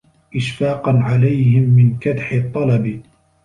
[0.35, 3.01] إشْفَاقًا عَلَيْهِمْ مِنْ كَدْحِ الطَّلَبِ